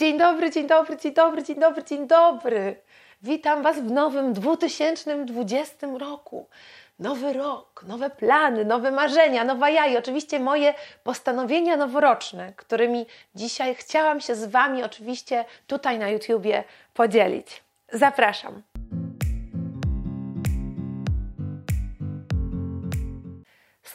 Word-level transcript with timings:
Dzień 0.00 0.18
dobry, 0.18 0.50
dzień 0.50 0.66
dobry, 0.66 0.96
dzień 0.96 1.14
dobry, 1.14 1.42
dzień 1.42 1.60
dobry, 1.60 1.84
dzień 1.84 2.06
dobry. 2.06 2.76
Witam 3.22 3.62
Was 3.62 3.80
w 3.80 3.90
nowym 3.90 4.32
2020 4.32 5.86
roku. 5.98 6.48
Nowy 6.98 7.32
rok, 7.32 7.84
nowe 7.88 8.10
plany, 8.10 8.64
nowe 8.64 8.90
marzenia, 8.90 9.44
nowa 9.44 9.70
ja 9.70 9.86
i 9.86 9.96
oczywiście 9.96 10.40
moje 10.40 10.74
postanowienia 11.04 11.76
noworoczne, 11.76 12.52
którymi 12.56 13.06
dzisiaj 13.34 13.74
chciałam 13.74 14.20
się 14.20 14.34
z 14.34 14.44
Wami 14.44 14.82
oczywiście 14.82 15.44
tutaj 15.66 15.98
na 15.98 16.08
YouTubie 16.08 16.64
podzielić. 16.94 17.62
Zapraszam. 17.92 18.62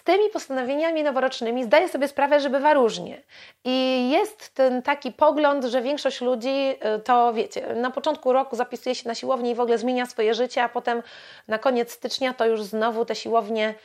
Tymi 0.05 0.29
postanowieniami 0.29 1.03
noworocznymi 1.03 1.63
zdaję 1.63 1.89
sobie 1.89 2.07
sprawę, 2.07 2.39
że 2.39 2.49
bywa 2.49 2.73
różnie. 2.73 3.21
I 3.63 4.09
jest 4.09 4.53
ten 4.53 4.81
taki 4.81 5.11
pogląd, 5.11 5.65
że 5.65 5.81
większość 5.81 6.21
ludzi 6.21 6.75
y, 6.97 6.99
to 6.99 7.33
wiecie, 7.33 7.75
na 7.75 7.91
początku 7.91 8.33
roku 8.33 8.55
zapisuje 8.55 8.95
się 8.95 9.07
na 9.07 9.15
siłownię 9.15 9.51
i 9.51 9.55
w 9.55 9.59
ogóle 9.59 9.77
zmienia 9.77 10.05
swoje 10.05 10.33
życie, 10.33 10.63
a 10.63 10.69
potem 10.69 11.03
na 11.47 11.57
koniec 11.59 11.91
stycznia 11.91 12.33
to 12.33 12.45
już 12.45 12.63
znowu 12.63 13.05
te 13.05 13.15
siłownie 13.15 13.75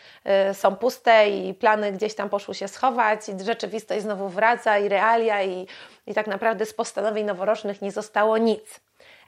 y, 0.50 0.54
są 0.54 0.76
puste 0.76 1.30
i 1.30 1.54
plany 1.54 1.92
gdzieś 1.92 2.14
tam 2.14 2.28
poszły 2.28 2.54
się 2.54 2.68
schować 2.68 3.20
i 3.28 3.44
rzeczywistość 3.44 4.02
znowu 4.02 4.28
wraca 4.28 4.78
i 4.78 4.88
realia 4.88 5.42
i, 5.42 5.66
i 6.06 6.14
tak 6.14 6.26
naprawdę 6.26 6.66
z 6.66 6.74
postanowień 6.74 7.26
noworocznych 7.26 7.82
nie 7.82 7.92
zostało 7.92 8.38
nic. 8.38 8.80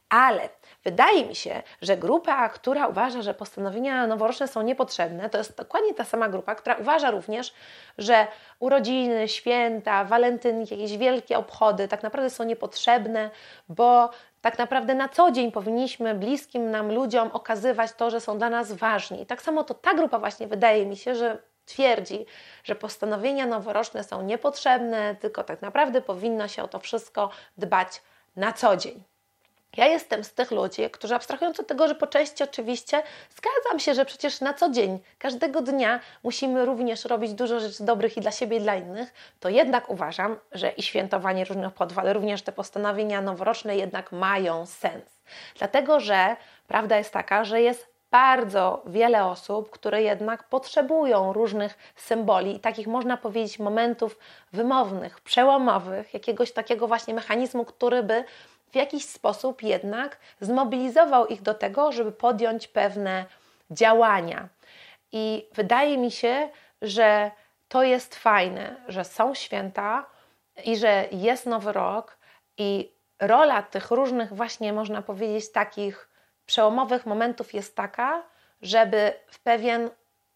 Ale 0.09 0.49
wydaje 0.85 1.27
mi 1.27 1.35
się, 1.35 1.63
że 1.83 1.97
grupa, 1.97 2.49
która 2.49 2.87
uważa, 2.87 3.23
że 3.23 3.35
postanowienia 3.35 4.07
noworoczne 4.07 4.49
są 4.49 4.63
niepotrzebne, 4.63 5.31
to 5.31 5.39
jest 5.39 5.57
dokładnie 5.57 5.95
ta 5.95 6.05
sama 6.05 6.29
grupa, 6.29 6.55
która 6.55 6.75
uważa 6.75 7.11
również, 7.11 7.55
że 7.99 8.27
urodziny, 8.59 9.29
święta, 9.29 10.05
walentynki, 10.05 10.75
jakieś 10.75 10.99
wielkie 10.99 11.39
obchody 11.39 11.89
tak 11.89 12.03
naprawdę 12.03 12.31
są 12.31 12.45
niepotrzebne, 12.45 13.31
bo 13.69 14.11
tak 14.41 14.59
naprawdę 14.59 14.95
na 14.95 15.09
co 15.09 15.31
dzień 15.31 15.53
powinniśmy 15.53 16.15
bliskim 16.15 16.71
nam 16.71 16.93
ludziom 16.93 17.31
okazywać 17.33 17.93
to, 17.93 18.11
że 18.11 18.21
są 18.21 18.39
dla 18.39 18.51
nas 18.51 18.73
ważni. 18.73 19.23
I 19.23 19.27
tak 19.27 19.43
samo 19.43 19.65
to 19.65 19.75
ta 19.75 19.95
grupa 19.95 20.19
właśnie 20.19 20.47
wydaje 20.47 20.87
mi 20.87 20.97
się, 20.97 21.15
że 21.15 21.39
twierdzi, 21.65 22.27
że 22.65 22.75
postanowienia 22.75 23.47
noworoczne 23.47 24.05
są 24.05 24.23
niepotrzebne, 24.23 25.17
tylko 25.21 25.45
tak 25.45 25.63
naprawdę 25.63 26.01
powinno 26.01 26.49
się 26.49 26.63
o 26.63 26.69
to 26.69 26.79
wszystko 26.79 27.31
dbać 27.59 28.03
na 28.37 28.53
co 28.53 28.77
dzień. 28.77 29.12
Ja 29.77 29.87
jestem 29.87 30.25
z 30.25 30.33
tych 30.33 30.51
ludzi, 30.51 30.91
którzy 30.91 31.15
abstrahując 31.15 31.61
od 31.61 31.67
tego, 31.67 31.89
że 31.89 31.95
po 31.95 32.07
części 32.07 32.45
oczywiście 32.45 33.03
zgadzam 33.31 33.79
się, 33.81 33.95
że 33.95 34.05
przecież 34.05 34.41
na 34.41 34.55
co 34.55 34.71
dzień, 34.71 34.99
każdego 35.19 35.63
dnia 35.63 36.01
musimy 36.23 36.65
również 36.65 37.05
robić 37.05 37.35
dużo 37.35 37.61
rzeczy 37.61 37.85
dobrych 37.85 38.17
i 38.17 38.21
dla 38.21 38.31
siebie, 38.31 38.57
i 38.57 38.61
dla 38.61 38.75
innych, 38.75 39.15
to 39.41 39.49
jednak 39.49 39.91
uważam, 39.91 40.37
że 40.53 40.71
i 40.71 40.83
świętowanie 40.83 41.45
różnych 41.45 41.67
obchodów, 41.67 41.99
ale 41.99 42.13
również 42.13 42.43
te 42.43 42.53
postanowienia 42.53 43.21
noworoczne 43.21 43.77
jednak 43.77 44.13
mają 44.13 44.67
sens. 44.67 45.05
Dlatego, 45.59 46.01
że 46.01 46.37
prawda 46.67 46.99
jest 46.99 47.13
taka, 47.13 47.45
że 47.45 47.61
jest 47.63 47.93
bardzo 48.11 48.83
wiele 48.87 49.27
osób, 49.27 49.71
które 49.71 50.03
jednak 50.03 50.49
potrzebują 50.49 51.33
różnych 51.33 51.93
symboli 51.97 52.57
i 52.57 52.61
takich, 52.61 52.87
można 52.87 53.17
powiedzieć, 53.17 53.59
momentów 53.59 54.19
wymownych, 54.53 55.21
przełomowych, 55.21 56.15
jakiegoś 56.15 56.53
takiego 56.53 56.89
właśnie 56.89 57.15
mechanizmu, 57.15 57.65
który 57.65 58.03
by 58.03 58.25
w 58.73 58.77
jakiś 58.77 59.05
sposób 59.05 59.63
jednak 59.63 60.19
zmobilizował 60.41 61.27
ich 61.27 61.43
do 61.43 61.55
tego, 61.55 61.93
żeby 61.93 62.13
podjąć 62.13 62.69
pewne 62.69 63.25
działania. 63.71 64.49
I 65.13 65.49
wydaje 65.55 65.99
mi 65.99 66.11
się, 66.11 66.49
że 66.83 67.31
to 67.69 67.83
jest 67.83 68.15
fajne, 68.15 68.77
że 68.89 69.05
są 69.05 69.35
święta 69.35 70.07
i 70.65 70.77
że 70.77 71.05
jest 71.13 71.47
nowy 71.47 71.73
rok 71.73 72.19
i 72.59 72.93
rola 73.21 73.63
tych 73.63 73.91
różnych 73.91 74.35
właśnie 74.35 74.73
można 74.73 75.03
powiedzieć 75.03 75.53
takich 75.53 76.09
przełomowych 76.47 77.07
momentów 77.07 77.55
jest 77.55 77.77
taka, 77.77 78.23
żeby 78.63 79.13
w 79.27 79.39
pewien 79.39 79.91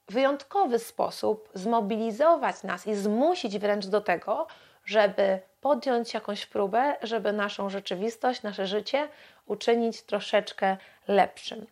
wyjątkowy 0.08 0.78
sposób 0.78 1.48
zmobilizować 1.54 2.62
nas 2.62 2.86
i 2.86 2.94
zmusić 2.94 3.58
wręcz 3.58 3.86
do 3.86 4.00
tego, 4.00 4.46
żeby 4.84 5.40
podjąć 5.66 6.14
jakąś 6.14 6.46
próbę, 6.46 6.96
żeby 7.02 7.32
naszą 7.32 7.70
rzeczywistość, 7.70 8.42
nasze 8.42 8.66
życie 8.66 9.08
uczynić 9.46 10.02
troszeczkę 10.02 10.76
lepszym. 11.08 11.66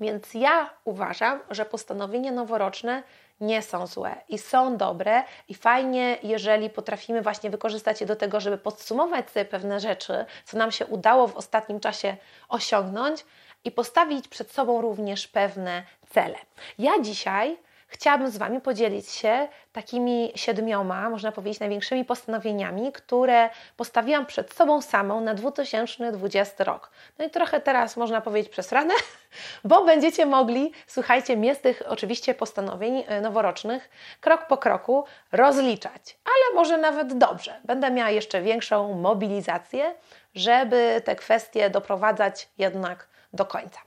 Więc 0.00 0.34
ja 0.34 0.70
uważam, 0.84 1.40
że 1.50 1.64
postanowienia 1.64 2.32
noworoczne 2.32 3.02
nie 3.40 3.62
są 3.62 3.86
złe 3.86 4.14
i 4.28 4.38
są 4.38 4.76
dobre 4.76 5.22
i 5.48 5.54
fajnie, 5.54 6.18
jeżeli 6.22 6.70
potrafimy 6.70 7.22
właśnie 7.22 7.50
wykorzystać 7.50 8.00
je 8.00 8.06
do 8.06 8.16
tego, 8.16 8.40
żeby 8.40 8.58
podsumować 8.58 9.30
sobie 9.30 9.44
pewne 9.44 9.80
rzeczy, 9.80 10.24
co 10.44 10.58
nam 10.58 10.72
się 10.72 10.86
udało 10.86 11.28
w 11.28 11.36
ostatnim 11.36 11.80
czasie 11.80 12.16
osiągnąć 12.48 13.24
i 13.64 13.70
postawić 13.70 14.28
przed 14.28 14.50
sobą 14.50 14.80
również 14.80 15.28
pewne 15.28 15.82
cele. 16.10 16.38
Ja 16.78 16.92
dzisiaj 17.00 17.56
chciałabym 17.86 18.30
z 18.30 18.36
Wami 18.36 18.60
podzielić 18.60 19.10
się 19.10 19.48
takimi 19.72 20.32
siedmioma, 20.34 21.10
można 21.10 21.32
powiedzieć, 21.32 21.60
największymi 21.60 22.04
postanowieniami, 22.04 22.92
które 22.92 23.50
postawiłam 23.76 24.26
przed 24.26 24.54
sobą 24.54 24.82
samą 24.82 25.20
na 25.20 25.34
2020 25.34 26.64
rok. 26.64 26.90
No 27.18 27.24
i 27.24 27.30
trochę 27.30 27.60
teraz 27.60 27.96
można 27.96 28.20
powiedzieć 28.20 28.52
przez 28.52 28.72
ranę, 28.72 28.94
bo 29.64 29.84
będziecie 29.84 30.26
mogli, 30.26 30.72
słuchajcie, 30.86 31.36
mnie 31.36 31.54
z 31.54 31.60
tych 31.60 31.82
oczywiście 31.86 32.34
postanowień 32.34 33.04
e, 33.06 33.20
noworocznych 33.20 33.90
krok 34.20 34.46
po 34.46 34.56
kroku 34.56 35.04
rozliczać, 35.32 36.18
ale 36.24 36.54
może 36.54 36.78
nawet 36.78 37.18
dobrze. 37.18 37.60
Będę 37.64 37.90
miała 37.90 38.10
jeszcze 38.10 38.42
większą 38.42 38.94
mobilizację, 38.94 39.94
żeby 40.34 41.02
te 41.04 41.16
kwestie 41.16 41.70
doprowadzać 41.70 42.48
jednak 42.58 43.08
do 43.32 43.44
końca. 43.46 43.80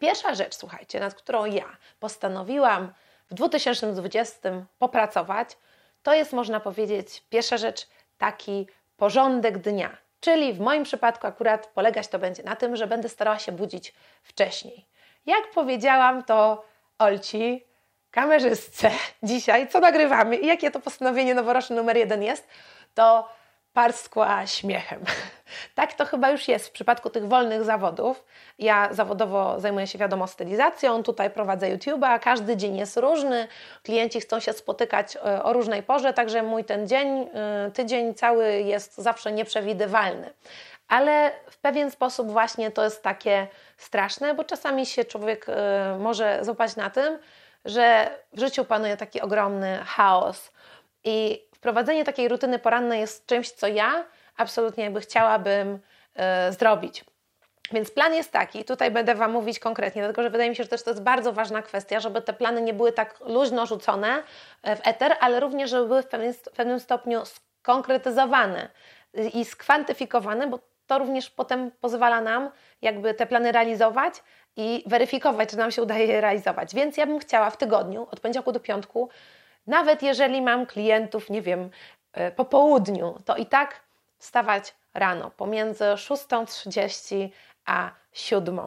Pierwsza 0.00 0.34
rzecz, 0.34 0.54
słuchajcie, 0.54 1.00
nad 1.00 1.14
którą 1.14 1.44
ja 1.44 1.76
postanowiłam 2.00 2.92
w 3.30 3.34
2020 3.34 4.66
popracować, 4.78 5.56
to 6.02 6.14
jest, 6.14 6.32
można 6.32 6.60
powiedzieć, 6.60 7.24
pierwsza 7.28 7.56
rzecz, 7.56 7.88
taki 8.18 8.66
porządek 8.96 9.58
dnia. 9.58 9.96
Czyli 10.20 10.52
w 10.52 10.60
moim 10.60 10.84
przypadku 10.84 11.26
akurat 11.26 11.66
polegać 11.66 12.08
to 12.08 12.18
będzie 12.18 12.42
na 12.42 12.56
tym, 12.56 12.76
że 12.76 12.86
będę 12.86 13.08
starała 13.08 13.38
się 13.38 13.52
budzić 13.52 13.94
wcześniej. 14.22 14.86
Jak 15.26 15.50
powiedziałam, 15.50 16.24
to 16.24 16.64
Olci, 16.98 17.64
kamerzystce, 18.10 18.90
dzisiaj, 19.22 19.68
co 19.68 19.80
nagrywamy 19.80 20.36
i 20.36 20.46
jakie 20.46 20.70
to 20.70 20.80
postanowienie 20.80 21.34
noworoczne 21.34 21.76
numer 21.76 21.96
jeden 21.96 22.22
jest, 22.22 22.48
to 22.94 23.28
parskła 23.74 24.46
śmiechem. 24.46 25.04
tak 25.74 25.92
to 25.94 26.04
chyba 26.04 26.30
już 26.30 26.48
jest 26.48 26.68
w 26.68 26.70
przypadku 26.70 27.10
tych 27.10 27.28
wolnych 27.28 27.64
zawodów. 27.64 28.24
Ja 28.58 28.88
zawodowo 28.90 29.60
zajmuję 29.60 29.86
się 29.86 29.98
wiadomo 29.98 30.26
stylizacją, 30.26 31.02
tutaj 31.02 31.30
prowadzę 31.30 31.76
YouTube'a, 31.76 32.20
każdy 32.20 32.56
dzień 32.56 32.76
jest 32.76 32.96
różny, 32.96 33.48
klienci 33.82 34.20
chcą 34.20 34.40
się 34.40 34.52
spotykać 34.52 35.16
e, 35.16 35.42
o 35.42 35.52
różnej 35.52 35.82
porze, 35.82 36.12
także 36.12 36.42
mój 36.42 36.64
ten 36.64 36.88
dzień, 36.88 37.28
e, 37.34 37.70
tydzień 37.70 38.14
cały 38.14 38.52
jest 38.52 38.98
zawsze 38.98 39.32
nieprzewidywalny. 39.32 40.30
Ale 40.88 41.32
w 41.50 41.58
pewien 41.58 41.90
sposób 41.90 42.32
właśnie 42.32 42.70
to 42.70 42.84
jest 42.84 43.02
takie 43.02 43.46
straszne, 43.76 44.34
bo 44.34 44.44
czasami 44.44 44.86
się 44.86 45.04
człowiek 45.04 45.46
e, 45.48 45.96
może 46.00 46.38
złapać 46.42 46.76
na 46.76 46.90
tym, 46.90 47.18
że 47.64 48.10
w 48.32 48.40
życiu 48.40 48.64
panuje 48.64 48.96
taki 48.96 49.20
ogromny 49.20 49.78
chaos 49.86 50.52
i 51.04 51.43
wprowadzenie 51.64 52.04
takiej 52.04 52.28
rutyny 52.28 52.58
porannej 52.58 53.00
jest 53.00 53.26
czymś, 53.26 53.50
co 53.50 53.66
ja 53.66 54.04
absolutnie 54.36 54.84
jakby 54.84 55.00
chciałabym 55.00 55.74
y, 56.48 56.52
zrobić. 56.52 57.04
Więc 57.72 57.90
plan 57.90 58.14
jest 58.14 58.32
taki, 58.32 58.64
tutaj 58.64 58.90
będę 58.90 59.14
Wam 59.14 59.32
mówić 59.32 59.58
konkretnie, 59.58 60.02
dlatego 60.02 60.22
że 60.22 60.30
wydaje 60.30 60.50
mi 60.50 60.56
się, 60.56 60.62
że 60.62 60.68
też 60.68 60.82
to 60.82 60.90
jest 60.90 61.02
bardzo 61.02 61.32
ważna 61.32 61.62
kwestia, 61.62 62.00
żeby 62.00 62.22
te 62.22 62.32
plany 62.32 62.62
nie 62.62 62.74
były 62.74 62.92
tak 62.92 63.20
luźno 63.20 63.66
rzucone 63.66 64.22
e, 64.62 64.76
w 64.76 64.80
eter, 64.86 65.16
ale 65.20 65.40
również, 65.40 65.70
żeby 65.70 65.86
były 65.86 66.02
w 66.02 66.06
pewnym, 66.06 66.32
w 66.32 66.50
pewnym 66.50 66.80
stopniu 66.80 67.22
skonkretyzowane 67.24 68.68
i 69.34 69.44
skwantyfikowane, 69.44 70.46
bo 70.46 70.58
to 70.86 70.98
również 70.98 71.30
potem 71.30 71.70
pozwala 71.80 72.20
nam 72.20 72.50
jakby 72.82 73.14
te 73.14 73.26
plany 73.26 73.52
realizować 73.52 74.14
i 74.56 74.84
weryfikować, 74.86 75.48
czy 75.48 75.56
nam 75.56 75.70
się 75.70 75.82
udaje 75.82 76.06
je 76.06 76.20
realizować. 76.20 76.74
Więc 76.74 76.96
ja 76.96 77.06
bym 77.06 77.18
chciała 77.18 77.50
w 77.50 77.56
tygodniu, 77.56 78.06
od 78.10 78.20
poniedziałku 78.20 78.52
do 78.52 78.60
piątku, 78.60 79.08
nawet 79.66 80.02
jeżeli 80.02 80.42
mam 80.42 80.66
klientów, 80.66 81.30
nie 81.30 81.42
wiem, 81.42 81.70
e, 82.12 82.30
po 82.30 82.44
południu, 82.44 83.18
to 83.24 83.36
i 83.36 83.46
tak 83.46 83.80
wstawać 84.18 84.74
rano, 84.94 85.30
pomiędzy 85.30 85.84
6.30 85.84 87.28
a 87.64 87.90
7. 88.12 88.60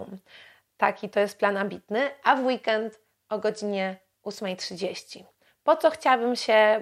Taki 0.77 1.09
to 1.09 1.19
jest 1.19 1.37
plan 1.39 1.57
ambitny, 1.57 2.09
a 2.23 2.35
w 2.35 2.45
weekend 2.45 2.99
o 3.29 3.39
godzinie 3.39 3.97
8.30. 4.25 5.23
Po 5.63 5.75
co 5.75 5.89
chciałabym 5.89 6.35
się 6.35 6.81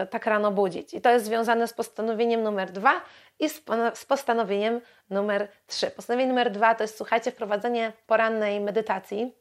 yy, 0.00 0.06
tak 0.06 0.26
rano 0.26 0.50
budzić? 0.50 0.94
I 0.94 1.00
to 1.00 1.10
jest 1.10 1.24
związane 1.24 1.68
z 1.68 1.72
postanowieniem 1.72 2.42
numer 2.42 2.72
dwa 2.72 3.00
i 3.38 3.48
z, 3.48 3.62
z 3.94 4.04
postanowieniem 4.04 4.80
numer 5.10 5.48
3. 5.66 5.90
Postanowienie 5.90 6.28
numer 6.28 6.50
dwa 6.50 6.74
to 6.74 6.84
jest, 6.84 6.96
słuchajcie, 6.96 7.30
wprowadzenie 7.30 7.92
porannej 8.06 8.60
medytacji 8.60 9.34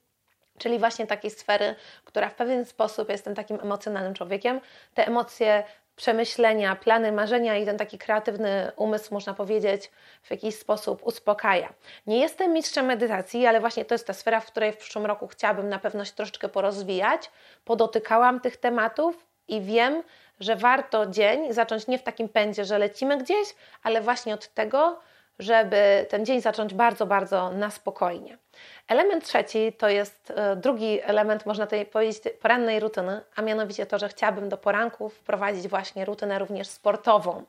czyli 0.57 0.80
właśnie 0.80 1.07
takiej 1.07 1.31
sfery, 1.31 1.75
która 2.06 2.30
w 2.30 2.36
pewien 2.36 2.65
sposób, 2.65 3.09
jestem 3.09 3.36
takim 3.36 3.59
emocjonalnym 3.62 4.13
człowiekiem, 4.13 4.62
te 4.94 5.07
emocje 5.07 5.63
przemyślenia, 5.98 6.75
plany, 6.75 7.12
marzenia 7.12 7.57
i 7.57 7.65
ten 7.65 7.77
taki 7.77 7.98
kreatywny 7.98 8.71
umysł, 8.75 9.13
można 9.13 9.33
powiedzieć, 9.33 9.92
w 10.24 10.31
jakiś 10.31 10.56
sposób 10.56 11.04
uspokaja. 11.04 11.74
Nie 12.07 12.19
jestem 12.19 12.54
mistrzem 12.54 12.86
medytacji, 12.86 13.45
ale 13.45 13.59
właśnie 13.59 13.86
to 13.86 13.94
jest 13.94 14.07
ta 14.07 14.13
sfera, 14.13 14.39
w 14.39 14.45
której 14.45 14.71
w 14.74 14.77
przyszłym 14.77 15.06
roku 15.06 15.27
chciałabym 15.27 15.69
na 15.69 15.80
pewno 15.80 16.06
się 16.06 16.12
troszeczkę 16.12 16.50
porozwijać. 16.50 17.31
Podotykałam 17.65 18.39
tych 18.39 18.57
tematów 18.57 19.27
i 19.48 19.62
wiem, 19.62 20.04
że 20.39 20.56
warto 20.56 21.06
dzień 21.06 21.54
zacząć 21.54 21.88
nie 21.88 21.98
w 21.98 22.04
takim 22.04 22.30
pędzie, 22.30 22.65
że 22.65 22.77
lecimy 22.77 23.18
gdzieś, 23.18 23.56
ale 23.83 24.01
właśnie 24.01 24.33
od 24.33 24.48
tego, 24.48 25.00
żeby 25.39 26.06
ten 26.09 26.25
dzień 26.25 26.42
zacząć 26.42 26.74
bardzo, 26.74 27.06
bardzo 27.06 27.51
na 27.51 27.71
spokojnie. 27.71 28.38
Element 28.87 29.23
trzeci 29.23 29.73
to 29.73 29.89
jest 29.89 30.33
e, 30.35 30.55
drugi 30.55 30.99
element, 31.03 31.45
można 31.45 31.65
tutaj 31.65 31.85
powiedzieć, 31.85 32.23
porannej 32.41 32.79
rutyny, 32.79 33.21
a 33.35 33.41
mianowicie 33.41 33.85
to, 33.85 33.99
że 33.99 34.09
chciałabym 34.09 34.49
do 34.49 34.57
poranków 34.57 35.13
wprowadzić 35.13 35.67
właśnie 35.67 36.05
rutynę 36.05 36.39
również 36.39 36.67
sportową. 36.67 37.43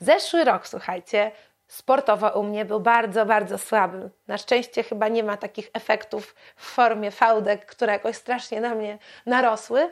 Zeszły 0.00 0.44
rok, 0.44 0.68
słuchajcie, 0.68 1.30
sportowo 1.68 2.28
u 2.30 2.42
mnie 2.42 2.64
był 2.64 2.80
bardzo, 2.80 3.26
bardzo 3.26 3.58
słaby. 3.58 4.10
Na 4.28 4.38
szczęście 4.38 4.82
chyba 4.82 5.08
nie 5.08 5.24
ma 5.24 5.36
takich 5.36 5.70
efektów 5.72 6.34
w 6.56 6.66
formie 6.66 7.10
fałdek, 7.10 7.66
które 7.66 7.92
jakoś 7.92 8.16
strasznie 8.16 8.60
na 8.60 8.74
mnie 8.74 8.98
narosły, 9.26 9.90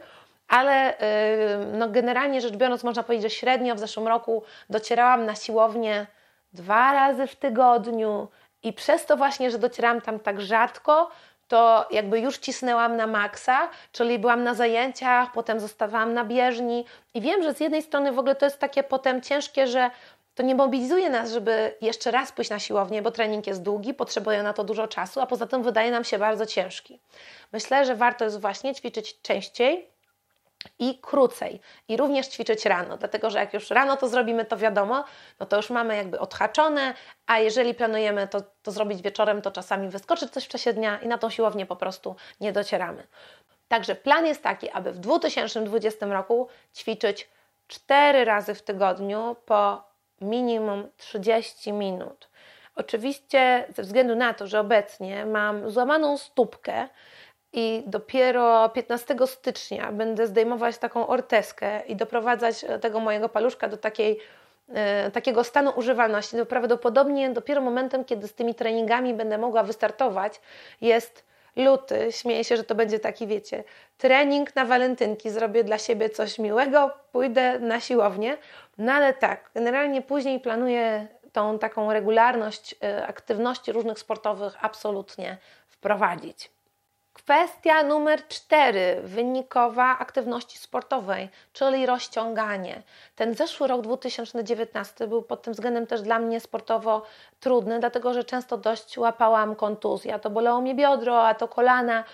ale 0.49 0.95
yy, 1.01 1.79
no 1.79 1.89
generalnie 1.89 2.41
rzecz 2.41 2.57
biorąc, 2.57 2.85
można 2.85 3.03
powiedzieć, 3.03 3.33
że 3.33 3.39
średnio 3.39 3.75
w 3.75 3.79
zeszłym 3.79 4.09
roku 4.09 4.43
docierałam 4.71 5.27
na 5.27 5.35
siłownię 5.35 6.07
dwa 6.53 6.93
razy 6.93 7.27
w 7.27 7.37
tygodniu 7.37 8.29
i 8.65 8.73
przez 8.73 9.07
to 9.07 9.17
właśnie, 9.17 9.51
że 9.51 9.59
docierałam 9.59 10.01
tam 10.01 10.21
tak 10.21 10.41
rzadko, 10.41 11.11
to 11.49 11.87
jakby 11.91 12.21
już 12.21 12.39
cisnęłam 12.39 12.97
na 12.97 13.07
maksa, 13.07 13.69
czyli 13.93 14.19
byłam 14.19 14.43
na 14.45 14.55
zajęciach, 14.55 15.33
potem 15.33 15.61
zostawałam 15.61 16.15
na 16.15 16.25
bieżni 16.25 16.85
i 17.15 17.21
wiem, 17.21 17.43
że 17.43 17.55
z 17.55 17.61
jednej 17.61 17.83
strony 17.83 18.13
w 18.13 18.19
ogóle 18.19 18.35
to 18.35 18.47
jest 18.47 18.59
takie 18.59 18.83
potem 18.83 19.23
ciężkie, 19.23 19.67
że 19.67 19.91
to 20.35 20.43
nie 20.43 20.55
mobilizuje 20.55 21.11
nas, 21.11 21.33
żeby 21.33 21.75
jeszcze 21.81 22.11
raz 22.11 22.33
pójść 22.33 22.51
na 22.51 22.59
siłownię, 22.59 23.03
bo 23.03 23.11
trening 23.11 23.47
jest 23.47 23.63
długi, 23.63 23.95
potrzebuje 23.95 24.43
na 24.43 24.53
to 24.53 24.65
dużo 24.65 24.89
czasu, 24.89 25.21
a 25.21 25.27
poza 25.27 25.47
tym 25.47 25.63
wydaje 25.63 25.91
nam 25.91 26.05
się 26.05 26.19
bardzo 26.19 26.47
ciężki. 26.47 26.99
Myślę, 27.53 27.85
że 27.85 27.95
warto 27.95 28.25
jest 28.25 28.41
właśnie 28.41 28.75
ćwiczyć 28.75 29.23
częściej, 29.23 29.94
i 30.79 30.99
krócej. 30.99 31.61
I 31.89 31.97
również 31.97 32.27
ćwiczyć 32.27 32.67
rano, 32.67 32.97
dlatego 32.97 33.31
że 33.31 33.39
jak 33.39 33.55
już 33.55 33.71
rano 33.71 33.97
to 33.97 34.09
zrobimy, 34.09 34.45
to 34.45 34.57
wiadomo, 34.57 35.05
no 35.41 35.47
to 35.47 35.57
już 35.57 35.71
mamy 35.71 35.97
jakby 35.97 36.21
odhaczone, 36.21 36.95
a 37.27 37.39
jeżeli 37.39 37.75
planujemy 37.75 38.29
to, 38.29 38.43
to 38.63 38.73
zrobić 38.73 39.03
wieczorem, 39.03 39.43
to 39.43 39.51
czasami 39.51 39.89
wyskoczy 39.89 40.29
coś 40.29 40.45
w 40.45 40.49
czasie 40.49 40.73
dnia 40.73 40.99
i 40.99 41.09
na 41.09 41.19
tą 41.19 41.31
siłownię 41.31 41.67
po 41.67 41.77
prostu 41.77 42.17
nie 42.41 42.53
docieramy. 42.53 43.07
Także 43.69 43.95
plan 43.95 44.27
jest 44.27 44.43
taki, 44.43 44.71
aby 44.71 44.93
w 44.93 44.99
2020 44.99 46.07
roku 46.07 46.49
ćwiczyć 46.75 47.29
4 47.67 48.25
razy 48.25 48.55
w 48.55 48.63
tygodniu 48.63 49.37
po 49.47 49.83
minimum 50.21 50.89
30 50.97 51.73
minut. 51.73 52.29
Oczywiście 52.77 53.67
ze 53.69 53.83
względu 53.83 54.17
na 54.17 54.35
to, 54.35 54.47
że 54.47 54.61
obecnie 54.61 55.27
mam 55.27 55.71
złamaną 55.71 56.19
stópkę, 56.19 56.89
i 57.57 57.83
dopiero 57.87 58.69
15 58.69 59.17
stycznia 59.27 59.93
będę 59.93 60.27
zdejmować 60.27 60.79
taką 60.79 61.07
orteskę 61.07 61.81
i 61.87 61.97
doprowadzać 61.97 62.65
e, 62.65 62.79
tego 62.79 63.01
mojego 63.01 63.29
paluszka 63.29 63.69
do 63.69 63.77
takiej, 63.77 64.19
e, 64.69 65.11
takiego 65.11 65.45
stanu 65.45 65.73
używalności. 65.77 66.37
To 66.37 66.47
prawdopodobnie 66.47 67.31
dopiero 67.31 67.61
momentem, 67.61 68.05
kiedy 68.05 68.29
z 68.29 68.35
tymi 68.35 68.55
treningami 68.55 69.15
będę 69.15 69.39
mogła 69.39 69.63
wystartować, 69.63 70.41
jest 70.81 71.25
luty. 71.57 72.09
Śmieję 72.11 72.45
się, 72.45 72.57
że 72.57 72.65
to 72.65 72.75
będzie 72.75 72.99
taki, 72.99 73.27
wiecie, 73.27 73.65
trening 73.99 74.57
na 74.57 74.65
walentynki. 74.65 75.31
Zrobię 75.31 75.65
dla 75.65 75.79
siebie 75.79 76.11
coś 76.11 76.39
miłego, 76.39 76.91
pójdę 77.13 77.59
na 77.59 77.81
siłownię. 77.81 78.37
No 78.79 78.93
ale 78.93 79.13
tak, 79.13 79.51
generalnie 79.55 80.03
później 80.03 80.41
planuję 80.41 81.07
tą 81.33 81.59
taką 81.59 81.93
regularność 81.93 82.75
e, 82.83 83.07
aktywności 83.07 83.73
różnych 83.73 83.99
sportowych 83.99 84.65
absolutnie 84.65 85.37
wprowadzić. 85.69 86.51
Kwestia 87.15 87.83
numer 87.83 88.29
cztery, 88.29 89.01
wynikowa 89.05 89.99
aktywności 89.99 90.59
sportowej, 90.59 91.29
czyli 91.53 91.87
rozciąganie. 91.87 92.83
Ten 93.17 93.35
zeszły 93.35 93.69
rok 93.69 93.83
2019 93.83 95.07
był 95.07 95.23
pod 95.23 95.43
tym 95.43 95.53
względem 95.53 95.87
też 95.87 96.03
dla 96.03 96.19
mnie 96.19 96.41
sportowo 96.41 97.03
trudny, 97.41 97.81
dlatego 97.81 98.15
że 98.15 98.25
często 98.25 98.57
dość 98.57 98.99
łapałam 98.99 99.57
kontuzję. 99.57 100.15
A 100.15 100.19
to 100.19 100.31
bolało 100.31 100.61
mnie 100.61 100.75
biodro, 100.75 101.29
a 101.29 101.35
to 101.35 101.49
kolana. 101.49 102.05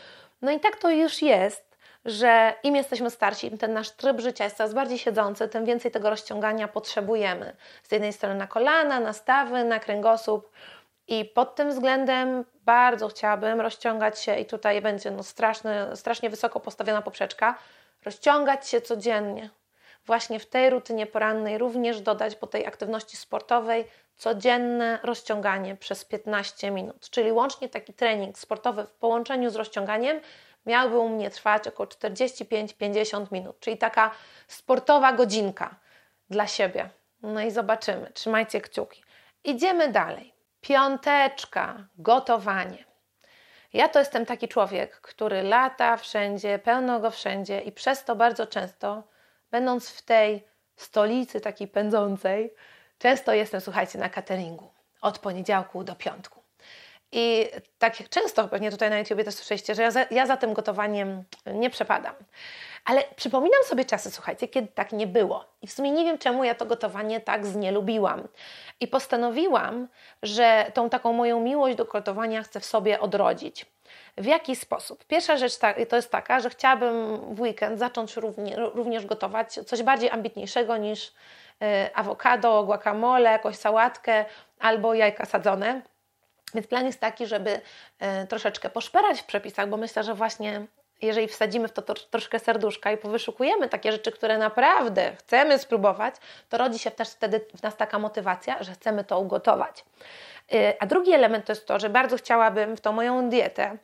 No 0.43 0.51
i 0.51 0.61
tak 0.61 0.77
to 0.77 0.91
już 0.91 1.23
jest, 1.23 1.77
że 2.05 2.55
im 2.63 2.77
jesteśmy 2.77 3.11
starsi, 3.11 3.47
im 3.47 3.59
ten 3.59 3.73
nasz 3.73 3.91
tryb 3.91 4.21
życia 4.21 4.45
jest 4.45 4.57
coraz 4.57 4.75
bardziej 4.75 4.99
siedzący, 4.99 5.49
tym 5.49 5.65
więcej 5.65 5.91
tego 5.91 6.11
rozciągania 6.11 6.69
potrzebujemy. 6.69 7.57
Z 7.83 7.93
jednej 7.93 8.13
strony 8.13 8.35
na 8.35 8.47
kolana, 8.47 9.01
na 9.01 9.13
stawy, 9.13 9.65
na 9.65 9.79
kręgosłup. 9.79 10.51
I 11.09 11.25
pod 11.25 11.55
tym 11.55 11.71
względem 11.71 12.45
bardzo 12.65 13.09
chciałabym 13.09 13.61
rozciągać 13.61 14.21
się, 14.21 14.35
i 14.35 14.47
tutaj 14.47 14.83
będzie 14.83 15.11
no 15.11 15.23
straszny, 15.23 15.97
strasznie 15.97 16.31
wysoko 16.31 16.61
postawiona 16.61 17.03
poprzeczka, 17.03 17.59
rozciągać 18.05 18.69
się 18.69 18.81
codziennie. 18.81 19.51
Właśnie 20.07 20.41
w 20.41 20.47
tej 20.47 20.71
rutynie 20.71 21.07
porannej 21.07 21.59
również 21.59 22.01
dodać 22.01 22.37
po 22.37 22.47
tej 22.47 22.67
aktywności 22.67 23.17
sportowej 23.17 23.85
codzienne 24.17 24.99
rozciąganie 25.03 25.77
przez 25.77 26.05
15 26.05 26.71
minut. 26.71 27.11
Czyli 27.11 27.33
łącznie 27.33 27.69
taki 27.69 27.93
trening 27.93 28.39
sportowy 28.39 28.85
w 28.85 28.93
połączeniu 28.93 29.51
z 29.51 29.57
rozciąganiem 29.57 30.21
miałby 30.67 30.99
u 30.99 31.09
mnie 31.09 31.31
trwać 31.31 31.69
około 31.69 31.87
45-50 31.87 33.33
minut, 33.33 33.61
czyli 33.61 33.79
taka 33.79 34.11
sportowa 34.49 35.13
godzinka 35.13 35.75
dla 36.31 36.47
siebie. 36.47 36.91
No 37.23 37.41
i 37.41 37.51
zobaczymy. 37.51 38.11
Trzymajcie 38.15 38.61
kciuki. 38.61 39.03
Idziemy 39.45 39.89
dalej. 39.89 40.35
Piąteczka, 40.61 41.87
gotowanie. 41.99 42.85
Ja 43.73 43.89
to 43.89 43.99
jestem 43.99 44.27
taki 44.27 44.49
człowiek, 44.49 45.01
który 45.01 45.43
lata 45.43 45.97
wszędzie, 45.97 46.59
pełno 46.59 47.01
go 47.01 47.11
wszędzie 47.11 47.61
i 47.61 47.73
przez 47.73 48.05
to 48.05 48.17
bardzo 48.17 48.47
często, 48.47 49.03
będąc 49.51 49.91
w 49.91 50.03
tej 50.03 50.45
stolicy 50.77 51.41
takiej 51.41 51.69
pędzącej, 51.69 52.55
często 52.99 53.33
jestem, 53.33 53.61
słuchajcie, 53.61 53.99
na 53.99 54.09
cateringu 54.09 54.71
od 55.01 55.19
poniedziałku 55.19 55.85
do 55.85 55.95
piątku. 55.95 56.43
I 57.13 57.47
tak 57.79 58.01
jak 58.01 58.09
często 58.09 58.49
pewnie 58.49 58.71
tutaj 58.71 58.91
na 58.91 58.99
YouTubie 58.99 59.25
też 59.25 59.35
słyszeliście, 59.35 59.75
że 59.75 59.83
ja 59.83 59.91
za, 59.91 60.07
ja 60.11 60.27
za 60.27 60.37
tym 60.37 60.53
gotowaniem 60.53 61.25
nie 61.47 61.71
przepadam. 61.71 62.15
Ale 62.91 63.05
przypominam 63.17 63.65
sobie 63.65 63.85
czasy, 63.85 64.11
słuchajcie, 64.11 64.49
kiedy 64.49 64.69
tak 64.69 64.93
nie 64.93 65.07
było. 65.07 65.45
I 65.63 65.67
w 65.67 65.73
sumie 65.73 65.91
nie 65.91 66.05
wiem, 66.05 66.19
czemu 66.19 66.45
ja 66.45 66.55
to 66.55 66.67
gotowanie 66.67 67.21
tak 67.21 67.47
znielubiłam. 67.47 68.29
I 68.81 68.89
postanowiłam, 68.89 69.89
że 70.23 70.71
tą 70.75 70.91
taką 70.91 71.13
moją 71.13 71.41
miłość 71.41 71.77
do 71.77 71.85
gotowania 71.85 72.43
chcę 72.43 72.61
w 72.61 72.65
sobie 72.65 73.01
odrodzić. 73.01 73.67
W 74.17 74.25
jaki 74.25 74.57
sposób? 74.57 75.05
Pierwsza 75.05 75.37
rzecz 75.37 75.59
to 75.89 75.97
jest 75.97 76.11
taka, 76.11 76.41
że 76.41 76.51
chciałabym 76.51 77.21
w 77.35 77.41
weekend 77.41 77.79
zacząć 77.79 78.17
również, 78.75 79.07
gotować 79.07 79.53
coś 79.53 79.83
bardziej 79.83 80.11
ambitniejszego 80.11 80.77
niż 80.77 81.13
e, 81.63 81.91
awokado, 81.95 82.65
guacamole, 82.65 83.31
jakąś 83.31 83.57
sałatkę 83.57 84.25
albo 84.59 84.95
jajka 84.95 85.25
sadzone. 85.25 85.83
Więc 86.55 86.67
plan 86.67 86.87
jest 86.87 87.01
taki, 87.01 87.27
żeby 87.27 87.61
e, 87.99 88.27
troszeczkę 88.27 88.71
poszperać 88.71 89.21
w 89.21 89.25
przepisach, 89.25 89.69
bo 89.69 89.77
myślę, 89.77 90.05
że 90.05 90.15
właśnie 90.15 90.67
jeżeli 91.03 91.29
wsadzimy 91.29 91.69
w 91.69 91.73
to, 91.73 91.83
troszkę 91.95 92.39
serduszka 92.39 92.93
i 92.93 92.97
powyszukujemy 92.97 93.69
takie 93.69 93.93
rzeczy, 93.93 94.13
które 94.13 94.39
naprawdę 94.39 95.17
chcemy 95.17 95.59
spróbować, 95.59 96.15
to 96.49 96.59
rodzi 96.59 96.79
się 96.79 96.91
też 96.91 97.11
wtedy 97.11 97.41
w 97.59 97.63
nas 97.63 97.77
taka 97.77 97.99
motywacja, 97.99 98.63
że 98.63 98.73
chcemy 98.73 99.05
to 99.05 99.21
ugotować. 99.21 99.85
Y, 100.55 100.79
a 100.81 100.87
drugi 100.87 101.13
element 101.13 101.45
to 101.45 101.53
jest 101.53 101.67
to, 101.67 101.79
że 101.79 101.91
bardzo 101.91 102.17
chciałabym 102.17 102.77
w 102.77 102.81
tą 102.81 102.93
moją 102.93 103.29
dietę, 103.29 103.77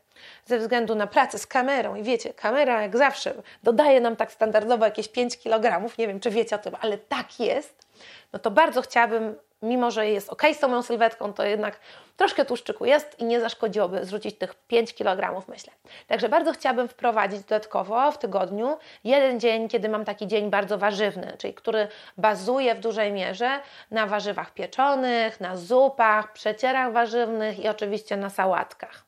ze 0.44 0.58
względu 0.58 0.94
na 0.94 1.06
pracę 1.06 1.38
z 1.38 1.46
kamerą, 1.46 1.94
i 1.94 2.02
wiecie, 2.02 2.35
kamera 2.35 2.82
jak 2.82 2.96
zawsze 2.96 3.35
dodaje 3.62 4.00
nam 4.00 4.16
tak 4.16 4.32
standardowo 4.32 4.85
jakieś 4.85 5.08
5 5.08 5.38
kg, 5.38 5.96
nie 5.99 6.08
wiem 6.08 6.20
czy 6.20 6.30
wiecie 6.30 6.56
o 6.56 6.58
tym, 6.58 6.76
ale 6.80 6.99
tak 6.99 7.40
jest, 7.40 7.87
no 8.32 8.38
to 8.38 8.50
bardzo 8.50 8.82
chciałabym 8.82 9.35
mimo 9.62 9.90
że 9.90 10.08
jest 10.08 10.28
ok 10.28 10.42
z 10.52 10.58
tą 10.58 10.68
moją 10.68 10.82
sylwetką, 10.82 11.32
to 11.32 11.44
jednak 11.44 11.80
troszkę 12.16 12.44
tłuszczyku 12.44 12.84
jest 12.84 13.20
i 13.20 13.25
nie 13.25 13.40
zaszkodziłoby 13.40 14.04
zrzucić 14.04 14.38
tych 14.38 14.54
5 14.54 14.94
kg, 14.94 15.42
myślę. 15.48 15.72
Także 16.06 16.28
bardzo 16.28 16.52
chciałabym 16.52 16.88
wprowadzić 16.88 17.40
dodatkowo 17.40 18.12
w 18.12 18.18
tygodniu 18.18 18.78
jeden 19.04 19.40
dzień, 19.40 19.68
kiedy 19.68 19.88
mam 19.88 20.04
taki 20.04 20.26
dzień 20.26 20.50
bardzo 20.50 20.78
warzywny, 20.78 21.36
czyli 21.38 21.54
który 21.54 21.88
bazuje 22.18 22.75
w 22.75 22.80
dużej 22.80 23.12
mierze 23.12 23.60
na 23.90 24.06
warzywach 24.06 24.54
pieczonych, 24.54 25.40
na 25.40 25.56
zupach, 25.56 26.32
przecierach 26.32 26.92
warzywnych 26.92 27.58
i 27.58 27.68
oczywiście 27.68 28.16
na 28.16 28.30
sałatkach. 28.30 29.06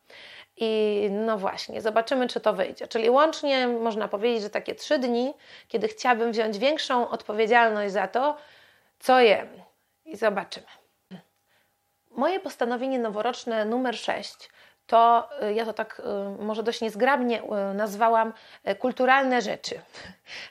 I 0.61 1.09
no 1.11 1.39
właśnie, 1.39 1.81
zobaczymy, 1.81 2.29
czy 2.29 2.41
to 2.41 2.53
wyjdzie. 2.53 2.89
Czyli 2.89 3.11
łącznie 3.11 3.69
można 3.69 4.09
powiedzieć, 4.09 4.43
że 4.43 4.51
takie 4.51 4.75
trzy 4.75 4.99
dni, 4.99 5.35
kiedy 5.69 5.89
chciałabym 5.89 6.33
wziąć 6.33 6.59
większą 6.59 7.09
odpowiedzialność 7.09 7.93
za 7.93 8.09
to, 8.09 8.37
co 8.99 9.21
jem, 9.21 9.49
i 10.09 10.17
zobaczymy. 10.17 10.67
Moje 12.11 12.41
postanowienie 12.41 12.99
noworoczne 12.99 13.65
numer 13.65 13.97
6 13.97 14.49
to 14.89 15.29
y, 15.43 15.55
ja 15.55 15.65
to 15.65 15.73
tak 15.73 16.03
y, 16.41 16.45
może 16.45 16.63
dość 16.63 16.81
niezgrabnie 16.81 17.43
y, 17.43 17.75
nazwałam 17.75 18.33
kulturalne 18.79 19.43
rzeczy. 19.43 19.81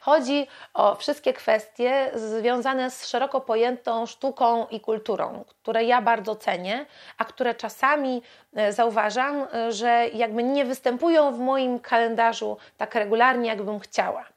Chodzi 0.02 0.48
o 0.74 0.96
wszystkie 0.96 1.34
kwestie 1.34 2.12
związane 2.16 2.92
z 2.92 3.08
szeroko 3.08 3.42
pojętą 3.42 4.06
sztuką 4.06 4.68
i 4.68 4.82
kulturą, 4.82 5.44
które 5.48 5.84
ja 5.84 6.02
bardzo 6.02 6.36
cenię, 6.36 6.86
a 7.18 7.26
które 7.26 7.56
czasami 7.56 8.22
zauważam, 8.70 9.48
że 9.70 10.08
jakby 10.14 10.44
nie 10.44 10.66
występują 10.66 11.32
w 11.32 11.40
moim 11.40 11.80
kalendarzu 11.80 12.58
tak 12.78 12.96
regularnie, 12.96 13.50
jakbym 13.50 13.80
chciała. 13.80 14.37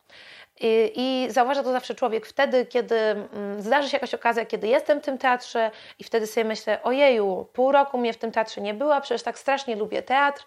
I, 0.60 0.92
I 0.96 1.30
zauważa 1.30 1.62
to 1.62 1.72
zawsze 1.72 1.94
człowiek 1.94 2.26
wtedy, 2.26 2.66
kiedy 2.66 2.96
mm, 2.96 3.62
zdarzy 3.62 3.88
się 3.88 3.96
jakaś 3.96 4.14
okazja, 4.14 4.46
kiedy 4.46 4.68
jestem 4.68 5.00
w 5.00 5.04
tym 5.04 5.18
teatrze 5.18 5.70
i 5.98 6.04
wtedy 6.04 6.26
sobie 6.26 6.44
myślę, 6.44 6.82
ojeju, 6.82 7.46
pół 7.52 7.72
roku 7.72 7.98
mnie 7.98 8.12
w 8.12 8.18
tym 8.18 8.32
teatrze 8.32 8.60
nie 8.60 8.74
było, 8.74 9.00
przecież 9.00 9.22
tak 9.22 9.38
strasznie 9.38 9.76
lubię 9.76 10.02
teatr. 10.02 10.46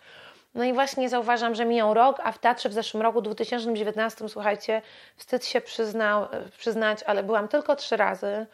No 0.56 0.64
i 0.64 0.74
właśnie 0.74 1.10
zauważam, 1.10 1.56
że 1.56 1.66
mijał 1.66 1.94
rok, 1.94 2.22
a 2.24 2.32
w 2.32 2.40
teatrze 2.40 2.70
w 2.70 2.74
zeszłym 2.74 3.04
roku, 3.04 3.22
2019, 3.22 4.30
słuchajcie, 4.30 4.82
wstyd 5.16 5.46
się 5.46 5.62
przyznał, 5.62 6.28
przyznać, 6.58 7.04
ale 7.04 7.24
byłam 7.24 7.48
tylko 7.48 7.76
trzy 7.76 7.98
razy. 7.98 8.46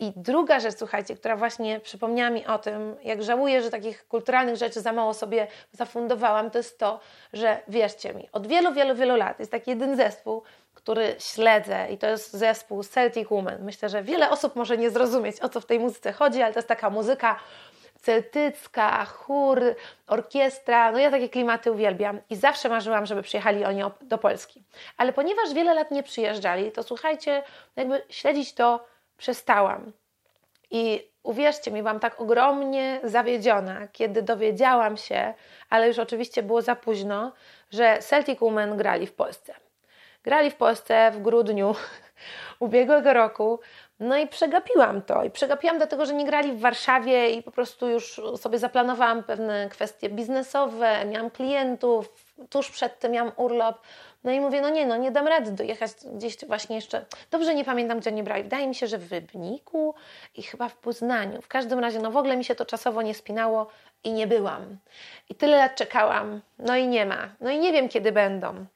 I 0.00 0.12
druga 0.16 0.60
rzecz, 0.60 0.74
słuchajcie, 0.78 1.16
która 1.16 1.36
właśnie 1.36 1.80
przypomniała 1.80 2.30
mi 2.30 2.46
o 2.46 2.58
tym, 2.58 2.96
jak 3.02 3.22
żałuję, 3.22 3.62
że 3.62 3.70
takich 3.70 4.08
kulturalnych 4.08 4.56
rzeczy 4.56 4.80
za 4.80 4.92
mało 4.92 5.14
sobie 5.14 5.46
zafundowałam, 5.72 6.50
to 6.50 6.58
jest 6.58 6.78
to, 6.78 7.00
że 7.32 7.60
wierzcie 7.68 8.14
mi, 8.14 8.28
od 8.32 8.46
wielu, 8.46 8.72
wielu, 8.72 8.94
wielu 8.94 9.16
lat 9.16 9.38
jest 9.38 9.52
taki 9.52 9.70
jeden 9.70 9.96
zespół, 9.96 10.42
który 10.74 11.14
śledzę 11.18 11.86
i 11.90 11.98
to 11.98 12.06
jest 12.06 12.32
zespół 12.32 12.82
Celtic 12.84 13.30
Woman. 13.30 13.64
Myślę, 13.64 13.88
że 13.88 14.02
wiele 14.02 14.30
osób 14.30 14.56
może 14.56 14.78
nie 14.78 14.90
zrozumieć, 14.90 15.40
o 15.40 15.48
co 15.48 15.60
w 15.60 15.66
tej 15.66 15.80
muzyce 15.80 16.12
chodzi, 16.12 16.42
ale 16.42 16.52
to 16.52 16.58
jest 16.58 16.68
taka 16.68 16.90
muzyka 16.90 17.36
celtycka, 18.02 19.04
chór, 19.04 19.60
orkiestra. 20.06 20.92
No 20.92 20.98
ja 20.98 21.10
takie 21.10 21.28
klimaty 21.28 21.72
uwielbiam 21.72 22.20
i 22.30 22.36
zawsze 22.36 22.68
marzyłam, 22.68 23.06
żeby 23.06 23.22
przyjechali 23.22 23.64
oni 23.64 23.82
do 24.02 24.18
Polski. 24.18 24.62
Ale 24.96 25.12
ponieważ 25.12 25.54
wiele 25.54 25.74
lat 25.74 25.90
nie 25.90 26.02
przyjeżdżali, 26.02 26.72
to 26.72 26.82
słuchajcie, 26.82 27.42
jakby 27.76 28.02
śledzić 28.08 28.54
to 28.54 28.91
przestałam. 29.22 29.92
I 30.70 31.10
uwierzcie 31.22 31.70
mi, 31.70 31.82
byłam 31.82 32.00
tak 32.00 32.20
ogromnie 32.20 33.00
zawiedziona, 33.04 33.88
kiedy 33.88 34.22
dowiedziałam 34.22 34.96
się, 34.96 35.34
ale 35.70 35.88
już 35.88 35.98
oczywiście 35.98 36.42
było 36.42 36.62
za 36.62 36.76
późno, 36.76 37.32
że 37.70 37.98
Celtic 37.98 38.40
Women 38.40 38.76
grali 38.76 39.06
w 39.06 39.12
Polsce. 39.12 39.54
Grali 40.22 40.50
w 40.50 40.54
Polsce 40.54 41.10
w 41.10 41.22
grudniu 41.22 41.74
ubiegłego 42.66 43.12
roku, 43.12 43.60
no 44.02 44.16
i 44.16 44.26
przegapiłam 44.26 45.02
to. 45.02 45.24
I 45.24 45.30
przegapiłam 45.30 45.76
dlatego, 45.76 46.06
że 46.06 46.14
nie 46.14 46.24
grali 46.24 46.52
w 46.52 46.60
Warszawie 46.60 47.30
i 47.30 47.42
po 47.42 47.50
prostu 47.50 47.88
już 47.88 48.20
sobie 48.36 48.58
zaplanowałam 48.58 49.22
pewne 49.22 49.68
kwestie 49.68 50.08
biznesowe, 50.08 51.04
miałam 51.04 51.30
klientów, 51.30 52.34
tuż 52.50 52.70
przed 52.70 52.98
tym 52.98 53.12
miałam 53.12 53.32
urlop. 53.36 53.80
No 54.24 54.32
i 54.32 54.40
mówię, 54.40 54.60
no 54.60 54.68
nie, 54.68 54.86
no 54.86 54.96
nie 54.96 55.10
dam 55.10 55.28
rady 55.28 55.50
dojechać 55.50 55.90
gdzieś 56.14 56.44
właśnie 56.46 56.76
jeszcze. 56.76 57.04
Dobrze 57.30 57.54
nie 57.54 57.64
pamiętam, 57.64 58.00
gdzie 58.00 58.12
nie 58.12 58.22
brali. 58.22 58.42
Wydaje 58.42 58.66
mi 58.66 58.74
się, 58.74 58.86
że 58.86 58.98
w 58.98 59.12
Rybniku 59.12 59.94
i 60.34 60.42
chyba 60.42 60.68
w 60.68 60.76
Poznaniu. 60.76 61.42
W 61.42 61.48
każdym 61.48 61.78
razie, 61.78 61.98
no 61.98 62.10
w 62.10 62.16
ogóle 62.16 62.36
mi 62.36 62.44
się 62.44 62.54
to 62.54 62.66
czasowo 62.66 63.02
nie 63.02 63.14
spinało 63.14 63.66
i 64.04 64.12
nie 64.12 64.26
byłam. 64.26 64.78
I 65.28 65.34
tyle 65.34 65.56
lat 65.56 65.74
czekałam, 65.74 66.40
no 66.58 66.76
i 66.76 66.88
nie 66.88 67.06
ma. 67.06 67.28
No 67.40 67.50
i 67.50 67.58
nie 67.58 67.72
wiem, 67.72 67.88
kiedy 67.88 68.12
będą. 68.12 68.66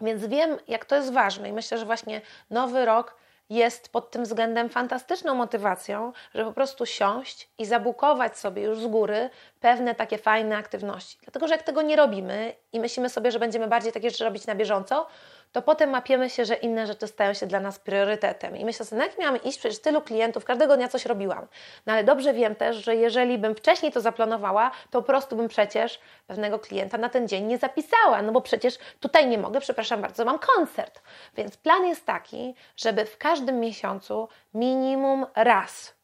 Więc 0.00 0.26
wiem, 0.26 0.56
jak 0.68 0.84
to 0.84 0.96
jest 0.96 1.12
ważne 1.12 1.48
i 1.48 1.52
myślę, 1.52 1.78
że 1.78 1.86
właśnie 1.86 2.20
nowy 2.50 2.84
rok 2.84 3.20
jest 3.50 3.92
pod 3.92 4.10
tym 4.10 4.22
względem 4.22 4.68
fantastyczną 4.68 5.34
motywacją, 5.34 6.12
żeby 6.34 6.44
po 6.44 6.54
prostu 6.54 6.86
siąść 6.86 7.48
i 7.58 7.66
zabukować 7.66 8.38
sobie 8.38 8.62
już 8.62 8.78
z 8.78 8.86
góry 8.86 9.30
pewne 9.60 9.94
takie 9.94 10.18
fajne 10.18 10.56
aktywności. 10.56 11.18
Dlatego, 11.22 11.48
że 11.48 11.54
jak 11.54 11.62
tego 11.62 11.82
nie 11.82 11.96
robimy 11.96 12.52
i 12.72 12.80
myślimy 12.80 13.08
sobie, 13.08 13.32
że 13.32 13.38
będziemy 13.38 13.68
bardziej 13.68 13.92
takie 13.92 14.10
rzeczy 14.10 14.24
robić 14.24 14.46
na 14.46 14.54
bieżąco, 14.54 15.06
to 15.52 15.62
potem 15.62 15.90
mapiemy 15.90 16.30
się, 16.30 16.44
że 16.44 16.54
inne 16.54 16.86
rzeczy 16.86 17.06
stają 17.06 17.34
się 17.34 17.46
dla 17.46 17.60
nas 17.60 17.78
priorytetem. 17.78 18.56
I 18.56 18.64
myślę 18.64 18.86
sobie, 18.86 18.98
na 18.98 19.06
jak 19.06 19.18
miałam 19.18 19.42
iść, 19.42 19.58
przecież 19.58 19.80
tylu 19.80 20.02
klientów, 20.02 20.44
każdego 20.44 20.76
dnia 20.76 20.88
coś 20.88 21.06
robiłam. 21.06 21.46
No 21.86 21.92
ale 21.92 22.04
dobrze 22.04 22.34
wiem 22.34 22.54
też, 22.54 22.76
że 22.84 22.96
jeżeli 22.96 23.38
bym 23.38 23.54
wcześniej 23.54 23.92
to 23.92 24.00
zaplanowała, 24.00 24.70
to 24.90 25.00
po 25.00 25.06
prostu 25.06 25.36
bym 25.36 25.48
przecież 25.48 26.00
pewnego 26.26 26.58
klienta 26.58 26.98
na 26.98 27.08
ten 27.08 27.28
dzień 27.28 27.44
nie 27.44 27.58
zapisała, 27.58 28.22
no 28.22 28.32
bo 28.32 28.40
przecież 28.40 28.78
tutaj 29.00 29.26
nie 29.26 29.38
mogę, 29.38 29.60
przepraszam 29.60 30.02
bardzo, 30.02 30.24
mam 30.24 30.38
koncert. 30.38 31.02
Więc 31.36 31.56
plan 31.56 31.86
jest 31.86 32.06
taki, 32.06 32.54
żeby 32.76 33.04
w 33.04 33.18
każdym 33.18 33.60
miesiącu 33.60 34.28
minimum 34.54 35.26
raz 35.34 35.94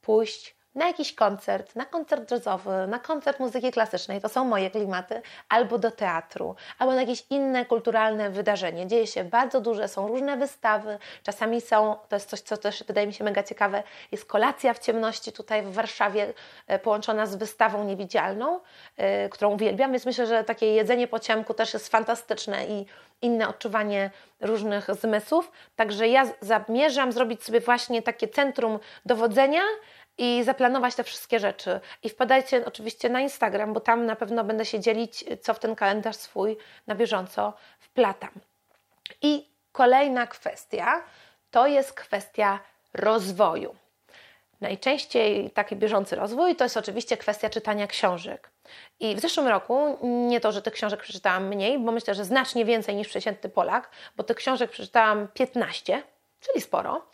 pójść 0.00 0.59
na 0.74 0.86
jakiś 0.86 1.14
koncert, 1.14 1.76
na 1.76 1.84
koncert 1.84 2.30
jazzowy, 2.30 2.86
na 2.88 2.98
koncert 2.98 3.40
muzyki 3.40 3.70
klasycznej, 3.70 4.20
to 4.20 4.28
są 4.28 4.44
moje 4.44 4.70
klimaty, 4.70 5.22
albo 5.48 5.78
do 5.78 5.90
teatru, 5.90 6.54
albo 6.78 6.94
na 6.94 7.00
jakieś 7.00 7.24
inne 7.30 7.64
kulturalne 7.64 8.30
wydarzenie. 8.30 8.86
Dzieje 8.86 9.06
się 9.06 9.24
bardzo 9.24 9.60
duże, 9.60 9.88
są 9.88 10.08
różne 10.08 10.36
wystawy, 10.36 10.98
czasami 11.22 11.60
są, 11.60 11.96
to 12.08 12.16
jest 12.16 12.30
coś, 12.30 12.40
co 12.40 12.56
też 12.56 12.84
wydaje 12.84 13.06
mi 13.06 13.12
się 13.12 13.24
mega 13.24 13.42
ciekawe, 13.42 13.82
jest 14.12 14.24
kolacja 14.24 14.74
w 14.74 14.78
ciemności 14.78 15.32
tutaj 15.32 15.62
w 15.62 15.72
Warszawie 15.72 16.32
e, 16.66 16.78
połączona 16.78 17.26
z 17.26 17.36
wystawą 17.36 17.84
niewidzialną, 17.84 18.60
e, 18.96 19.28
którą 19.28 19.50
uwielbiam, 19.50 19.92
więc 19.92 20.06
myślę, 20.06 20.26
że 20.26 20.44
takie 20.44 20.66
jedzenie 20.74 21.08
po 21.08 21.18
ciemku 21.18 21.54
też 21.54 21.74
jest 21.74 21.88
fantastyczne 21.88 22.66
i 22.66 22.86
inne 23.22 23.48
odczuwanie 23.48 24.10
różnych 24.40 24.94
zmysłów. 24.94 25.50
Także 25.76 26.08
ja 26.08 26.26
zamierzam 26.40 27.12
zrobić 27.12 27.44
sobie 27.44 27.60
właśnie 27.60 28.02
takie 28.02 28.28
centrum 28.28 28.78
dowodzenia, 29.06 29.62
i 30.20 30.44
zaplanować 30.44 30.94
te 30.94 31.04
wszystkie 31.04 31.40
rzeczy. 31.40 31.80
I 32.02 32.08
wpadajcie 32.08 32.64
oczywiście 32.66 33.08
na 33.08 33.20
Instagram, 33.20 33.72
bo 33.72 33.80
tam 33.80 34.06
na 34.06 34.16
pewno 34.16 34.44
będę 34.44 34.64
się 34.64 34.80
dzielić, 34.80 35.24
co 35.42 35.54
w 35.54 35.58
ten 35.58 35.76
kalendarz 35.76 36.16
swój 36.16 36.56
na 36.86 36.94
bieżąco 36.94 37.52
wplatam. 37.78 38.30
I 39.22 39.48
kolejna 39.72 40.26
kwestia 40.26 41.02
to 41.50 41.66
jest 41.66 41.92
kwestia 41.92 42.60
rozwoju. 42.94 43.74
Najczęściej 44.60 45.50
taki 45.50 45.76
bieżący 45.76 46.16
rozwój 46.16 46.56
to 46.56 46.64
jest 46.64 46.76
oczywiście 46.76 47.16
kwestia 47.16 47.50
czytania 47.50 47.86
książek. 47.86 48.50
I 49.00 49.14
w 49.14 49.20
zeszłym 49.20 49.48
roku 49.48 49.98
nie 50.02 50.40
to, 50.40 50.52
że 50.52 50.62
tych 50.62 50.72
książek 50.72 51.00
przeczytałam 51.00 51.48
mniej, 51.48 51.78
bo 51.78 51.92
myślę, 51.92 52.14
że 52.14 52.24
znacznie 52.24 52.64
więcej 52.64 52.96
niż 52.96 53.08
przeciętny 53.08 53.50
Polak, 53.50 53.90
bo 54.16 54.24
tych 54.24 54.36
książek 54.36 54.70
przeczytałam 54.70 55.28
15, 55.34 56.02
czyli 56.40 56.60
sporo 56.60 57.10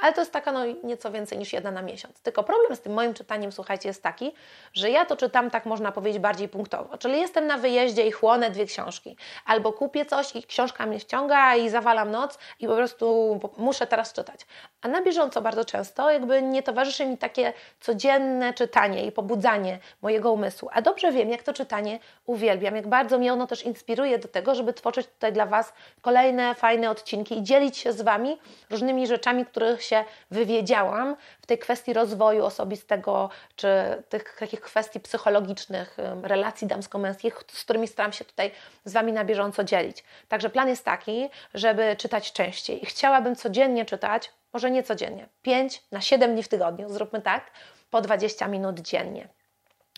ale 0.00 0.12
to 0.12 0.20
jest 0.20 0.32
taka 0.32 0.52
no, 0.52 0.60
nieco 0.84 1.10
więcej 1.10 1.38
niż 1.38 1.52
jedna 1.52 1.70
na 1.70 1.82
miesiąc. 1.82 2.20
Tylko 2.20 2.44
problem 2.44 2.76
z 2.76 2.80
tym 2.80 2.92
moim 2.92 3.14
czytaniem, 3.14 3.52
słuchajcie, 3.52 3.88
jest 3.88 4.02
taki, 4.02 4.32
że 4.72 4.90
ja 4.90 5.04
to 5.04 5.16
czytam 5.16 5.50
tak 5.50 5.66
można 5.66 5.92
powiedzieć 5.92 6.22
bardziej 6.22 6.48
punktowo. 6.48 6.98
Czyli 6.98 7.20
jestem 7.20 7.46
na 7.46 7.58
wyjeździe 7.58 8.06
i 8.06 8.10
chłonę 8.10 8.50
dwie 8.50 8.66
książki. 8.66 9.16
Albo 9.44 9.72
kupię 9.72 10.06
coś 10.06 10.36
i 10.36 10.42
książka 10.42 10.86
mnie 10.86 10.98
wciąga 10.98 11.56
i 11.56 11.68
zawalam 11.68 12.10
noc 12.10 12.38
i 12.60 12.66
po 12.66 12.76
prostu 12.76 13.40
muszę 13.56 13.86
teraz 13.86 14.12
czytać. 14.12 14.40
A 14.86 14.88
na 14.88 15.02
bieżąco 15.02 15.42
bardzo 15.42 15.64
często 15.64 16.10
jakby 16.10 16.42
nie 16.42 16.62
towarzyszy 16.62 17.06
mi 17.06 17.18
takie 17.18 17.52
codzienne 17.80 18.54
czytanie 18.54 19.06
i 19.06 19.12
pobudzanie 19.12 19.78
mojego 20.02 20.32
umysłu. 20.32 20.68
A 20.72 20.82
dobrze 20.82 21.12
wiem, 21.12 21.30
jak 21.30 21.42
to 21.42 21.52
czytanie 21.52 21.98
uwielbiam, 22.26 22.76
jak 22.76 22.88
bardzo 22.88 23.18
mnie 23.18 23.32
ono 23.32 23.46
też 23.46 23.62
inspiruje 23.62 24.18
do 24.18 24.28
tego, 24.28 24.54
żeby 24.54 24.72
tworzyć 24.72 25.06
tutaj 25.06 25.32
dla 25.32 25.46
Was 25.46 25.72
kolejne 26.02 26.54
fajne 26.54 26.90
odcinki 26.90 27.38
i 27.38 27.42
dzielić 27.42 27.76
się 27.76 27.92
z 27.92 28.02
Wami 28.02 28.38
różnymi 28.70 29.06
rzeczami, 29.06 29.46
których 29.46 29.82
się 29.82 30.04
wywiedziałam 30.30 31.16
w 31.40 31.46
tej 31.46 31.58
kwestii 31.58 31.92
rozwoju 31.92 32.44
osobistego, 32.44 33.30
czy 33.56 33.68
tych 34.08 34.36
takich 34.38 34.60
kwestii 34.60 35.00
psychologicznych, 35.00 35.96
relacji 36.22 36.66
damsko-męskich, 36.66 37.44
z 37.48 37.64
którymi 37.64 37.88
staram 37.88 38.12
się 38.12 38.24
tutaj 38.24 38.50
z 38.84 38.92
Wami 38.92 39.12
na 39.12 39.24
bieżąco 39.24 39.64
dzielić. 39.64 40.04
Także 40.28 40.50
plan 40.50 40.68
jest 40.68 40.84
taki, 40.84 41.28
żeby 41.54 41.96
czytać 41.96 42.32
częściej. 42.32 42.82
I 42.82 42.86
chciałabym 42.86 43.36
codziennie 43.36 43.84
czytać, 43.84 44.30
może 44.56 44.70
nie 44.70 44.82
codziennie, 44.82 45.28
5 45.42 45.82
na 45.92 46.00
7 46.00 46.32
dni 46.32 46.42
w 46.42 46.48
tygodniu, 46.48 46.88
zróbmy 46.88 47.22
tak, 47.22 47.50
po 47.90 48.00
20 48.00 48.48
minut 48.48 48.80
dziennie. 48.80 49.28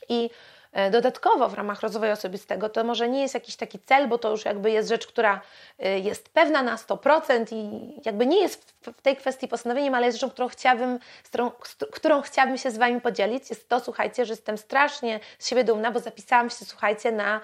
I 0.08 0.30
E, 0.72 0.90
dodatkowo 0.90 1.48
w 1.48 1.54
ramach 1.54 1.80
rozwoju 1.80 2.12
osobistego 2.12 2.68
to 2.68 2.84
może 2.84 3.08
nie 3.08 3.22
jest 3.22 3.34
jakiś 3.34 3.56
taki 3.56 3.78
cel, 3.78 4.08
bo 4.08 4.18
to 4.18 4.30
już 4.30 4.44
jakby 4.44 4.70
jest 4.70 4.88
rzecz, 4.88 5.06
która 5.06 5.40
e, 5.78 5.98
jest 5.98 6.28
pewna 6.28 6.62
na 6.62 6.76
100% 6.76 7.46
i 7.52 7.92
jakby 8.04 8.26
nie 8.26 8.40
jest 8.40 8.74
w 8.82 9.02
tej 9.02 9.16
kwestii 9.16 9.48
postanowieniem, 9.48 9.94
ale 9.94 10.06
jest 10.06 10.18
rzeczą, 10.18 10.30
którą 10.30 10.48
chciałabym, 10.48 10.98
którą, 11.24 11.50
którą 11.92 12.22
chciałabym 12.22 12.58
się 12.58 12.70
z 12.70 12.78
Wami 12.78 13.00
podzielić. 13.00 13.50
Jest 13.50 13.68
to, 13.68 13.80
słuchajcie, 13.80 14.24
że 14.26 14.32
jestem 14.32 14.58
strasznie 14.58 15.20
z 15.38 15.48
siebie 15.48 15.64
dumna, 15.64 15.90
bo 15.90 16.00
zapisałam 16.00 16.50
się, 16.50 16.64
słuchajcie, 16.64 17.12
na, 17.12 17.40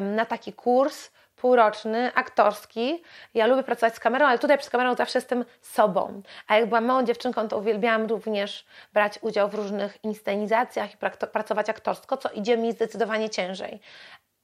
na 0.00 0.26
taki 0.26 0.52
kurs, 0.52 1.10
półroczny, 1.42 2.14
aktorski. 2.14 3.02
Ja 3.34 3.46
lubię 3.46 3.62
pracować 3.62 3.94
z 3.94 4.00
kamerą, 4.00 4.26
ale 4.26 4.38
tutaj 4.38 4.58
przez 4.58 4.70
kamerą 4.70 4.94
zawsze 4.94 5.18
jestem 5.18 5.44
sobą. 5.60 6.22
A 6.48 6.56
jak 6.56 6.68
byłam 6.68 6.84
małą 6.84 7.02
dziewczynką, 7.02 7.48
to 7.48 7.58
uwielbiałam 7.58 8.06
również 8.06 8.64
brać 8.92 9.18
udział 9.22 9.48
w 9.48 9.54
różnych 9.54 10.04
inscenizacjach 10.04 10.94
i 10.94 10.96
pracować 11.32 11.68
aktorsko, 11.68 12.16
co 12.16 12.28
idzie 12.30 12.56
mi 12.56 12.72
zdecydowanie 12.72 13.30
ciężej. 13.30 13.80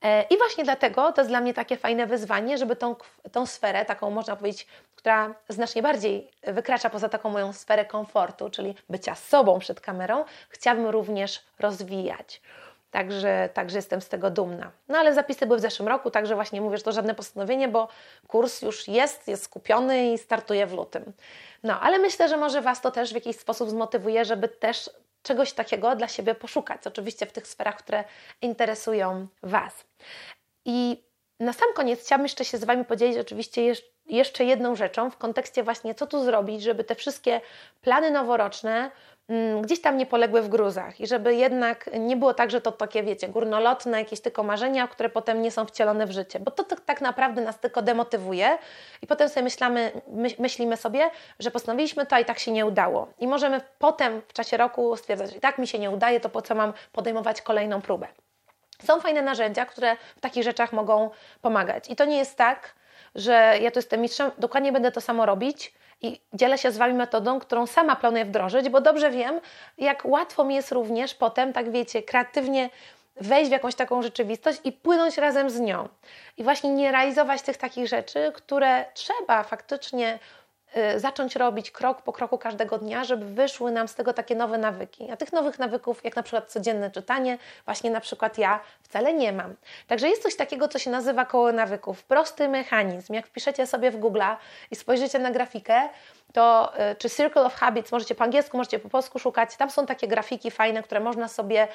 E, 0.02 0.22
I 0.22 0.38
właśnie 0.38 0.64
dlatego 0.64 1.12
to 1.12 1.20
jest 1.20 1.30
dla 1.30 1.40
mnie 1.40 1.54
takie 1.54 1.76
fajne 1.76 2.06
wyzwanie, 2.06 2.58
żeby 2.58 2.76
tą, 2.76 2.96
tą 3.32 3.46
sferę, 3.46 3.84
taką 3.84 4.10
można 4.10 4.36
powiedzieć, 4.36 4.66
która 4.96 5.34
znacznie 5.48 5.82
bardziej 5.82 6.30
wykracza 6.42 6.90
poza 6.90 7.08
taką 7.08 7.30
moją 7.30 7.52
sferę 7.52 7.84
komfortu, 7.84 8.50
czyli 8.50 8.74
bycia 8.88 9.14
sobą 9.14 9.58
przed 9.58 9.80
kamerą, 9.80 10.24
chciałabym 10.48 10.86
również 10.86 11.44
rozwijać. 11.58 12.40
Także, 12.90 13.48
także 13.54 13.78
jestem 13.78 14.00
z 14.00 14.08
tego 14.08 14.30
dumna. 14.30 14.70
No 14.88 14.98
ale 14.98 15.14
zapisy 15.14 15.46
były 15.46 15.58
w 15.58 15.62
zeszłym 15.62 15.88
roku, 15.88 16.10
także 16.10 16.34
właśnie 16.34 16.60
mówię, 16.60 16.76
że 16.76 16.82
to 16.82 16.92
żadne 16.92 17.14
postanowienie, 17.14 17.68
bo 17.68 17.88
kurs 18.28 18.62
już 18.62 18.88
jest, 18.88 19.28
jest 19.28 19.42
skupiony 19.42 20.12
i 20.12 20.18
startuje 20.18 20.66
w 20.66 20.72
lutym. 20.72 21.12
No 21.62 21.80
ale 21.80 21.98
myślę, 21.98 22.28
że 22.28 22.36
może 22.36 22.60
Was 22.60 22.80
to 22.80 22.90
też 22.90 23.10
w 23.10 23.14
jakiś 23.14 23.36
sposób 23.36 23.70
zmotywuje, 23.70 24.24
żeby 24.24 24.48
też 24.48 24.90
czegoś 25.22 25.52
takiego 25.52 25.96
dla 25.96 26.08
siebie 26.08 26.34
poszukać. 26.34 26.86
Oczywiście 26.86 27.26
w 27.26 27.32
tych 27.32 27.46
sferach, 27.46 27.76
które 27.76 28.04
interesują 28.42 29.26
Was. 29.42 29.84
I 30.64 31.02
na 31.40 31.52
sam 31.52 31.68
koniec 31.74 32.00
chciałabym 32.00 32.24
jeszcze 32.24 32.44
się 32.44 32.58
z 32.58 32.64
Wami 32.64 32.84
podzielić 32.84 33.18
oczywiście 33.18 33.74
jeszcze 34.06 34.44
jedną 34.44 34.76
rzeczą 34.76 35.10
w 35.10 35.16
kontekście 35.16 35.62
właśnie 35.62 35.94
co 35.94 36.06
tu 36.06 36.24
zrobić, 36.24 36.62
żeby 36.62 36.84
te 36.84 36.94
wszystkie 36.94 37.40
plany 37.80 38.10
noworoczne 38.10 38.90
gdzieś 39.62 39.80
tam 39.80 39.96
nie 39.96 40.06
poległy 40.06 40.42
w 40.42 40.48
gruzach 40.48 41.00
i 41.00 41.06
żeby 41.06 41.34
jednak 41.34 41.90
nie 41.98 42.16
było 42.16 42.34
tak, 42.34 42.50
że 42.50 42.60
to 42.60 42.72
takie, 42.72 43.02
wiecie, 43.02 43.28
górnolotne, 43.28 43.98
jakieś 43.98 44.20
tylko 44.20 44.42
marzenia, 44.42 44.88
które 44.88 45.08
potem 45.08 45.42
nie 45.42 45.50
są 45.50 45.64
wcielone 45.64 46.06
w 46.06 46.10
życie, 46.10 46.40
bo 46.40 46.50
to, 46.50 46.64
to 46.64 46.76
tak 46.86 47.00
naprawdę 47.00 47.42
nas 47.42 47.60
tylko 47.60 47.82
demotywuje 47.82 48.58
i 49.02 49.06
potem 49.06 49.28
sobie 49.28 49.44
myślamy, 49.44 49.92
my, 50.08 50.28
myślimy 50.38 50.76
sobie, 50.76 51.10
że 51.38 51.50
postanowiliśmy 51.50 52.06
to, 52.06 52.16
a 52.16 52.20
i 52.20 52.24
tak 52.24 52.38
się 52.38 52.52
nie 52.52 52.66
udało. 52.66 53.08
I 53.18 53.26
możemy 53.26 53.60
potem 53.78 54.22
w 54.28 54.32
czasie 54.32 54.56
roku 54.56 54.96
stwierdzać, 54.96 55.30
że 55.30 55.36
i 55.36 55.40
tak 55.40 55.58
mi 55.58 55.66
się 55.66 55.78
nie 55.78 55.90
udaje, 55.90 56.20
to 56.20 56.28
po 56.28 56.42
co 56.42 56.54
mam 56.54 56.72
podejmować 56.92 57.42
kolejną 57.42 57.82
próbę. 57.82 58.06
Są 58.84 59.00
fajne 59.00 59.22
narzędzia, 59.22 59.66
które 59.66 59.96
w 60.16 60.20
takich 60.20 60.44
rzeczach 60.44 60.72
mogą 60.72 61.10
pomagać. 61.42 61.90
I 61.90 61.96
to 61.96 62.04
nie 62.04 62.18
jest 62.18 62.36
tak, 62.36 62.74
że 63.14 63.54
ja 63.60 63.70
tu 63.70 63.78
jestem 63.78 64.00
mistrzem, 64.00 64.30
dokładnie 64.38 64.72
będę 64.72 64.92
to 64.92 65.00
samo 65.00 65.26
robić, 65.26 65.74
i 66.02 66.20
dzielę 66.32 66.58
się 66.58 66.72
z 66.72 66.76
Wami 66.76 66.94
metodą, 66.94 67.40
którą 67.40 67.66
sama 67.66 67.96
planuję 67.96 68.24
wdrożyć, 68.24 68.68
bo 68.68 68.80
dobrze 68.80 69.10
wiem, 69.10 69.40
jak 69.78 70.04
łatwo 70.04 70.44
mi 70.44 70.54
jest 70.54 70.72
również 70.72 71.14
potem, 71.14 71.52
tak 71.52 71.70
wiecie, 71.70 72.02
kreatywnie 72.02 72.70
wejść 73.20 73.48
w 73.48 73.52
jakąś 73.52 73.74
taką 73.74 74.02
rzeczywistość 74.02 74.60
i 74.64 74.72
płynąć 74.72 75.18
razem 75.18 75.50
z 75.50 75.60
nią. 75.60 75.88
I 76.36 76.44
właśnie 76.44 76.70
nie 76.70 76.92
realizować 76.92 77.42
tych 77.42 77.56
takich 77.56 77.88
rzeczy, 77.88 78.32
które 78.34 78.84
trzeba 78.94 79.42
faktycznie 79.42 80.18
zacząć 80.96 81.36
robić 81.36 81.70
krok 81.70 82.02
po 82.02 82.12
kroku 82.12 82.38
każdego 82.38 82.78
dnia, 82.78 83.04
żeby 83.04 83.24
wyszły 83.26 83.72
nam 83.72 83.88
z 83.88 83.94
tego 83.94 84.12
takie 84.12 84.34
nowe 84.34 84.58
nawyki. 84.58 85.10
A 85.10 85.16
tych 85.16 85.32
nowych 85.32 85.58
nawyków, 85.58 86.04
jak 86.04 86.16
na 86.16 86.22
przykład 86.22 86.50
codzienne 86.50 86.90
czytanie, 86.90 87.38
właśnie 87.64 87.90
na 87.90 88.00
przykład 88.00 88.38
ja 88.38 88.60
wcale 88.82 89.12
nie 89.14 89.32
mam. 89.32 89.54
Także 89.86 90.08
jest 90.08 90.22
coś 90.22 90.36
takiego, 90.36 90.68
co 90.68 90.78
się 90.78 90.90
nazywa 90.90 91.24
koło 91.24 91.52
nawyków. 91.52 92.04
Prosty 92.04 92.48
mechanizm. 92.48 93.14
Jak 93.14 93.26
wpiszecie 93.26 93.66
sobie 93.66 93.90
w 93.90 93.96
Google 93.96 94.22
i 94.70 94.76
spojrzycie 94.76 95.18
na 95.18 95.30
grafikę, 95.30 95.88
to 96.32 96.72
y, 96.92 96.96
czy 96.96 97.10
Circle 97.10 97.42
of 97.42 97.54
Habits, 97.54 97.92
możecie 97.92 98.14
po 98.14 98.24
angielsku, 98.24 98.56
możecie 98.56 98.78
po 98.78 98.88
polsku 98.88 99.18
szukać. 99.18 99.56
Tam 99.56 99.70
są 99.70 99.86
takie 99.86 100.08
grafiki 100.08 100.50
fajne, 100.50 100.82
które 100.82 101.00
można 101.00 101.28
sobie 101.28 101.68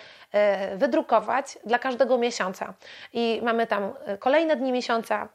y, 0.73 0.77
wydrukować 0.77 1.57
dla 1.65 1.79
każdego 1.79 2.17
miesiąca. 2.17 2.73
I 3.13 3.41
mamy 3.43 3.67
tam 3.67 3.93
kolejne 4.19 4.55
dni 4.55 4.71
miesiąca, 4.71 5.29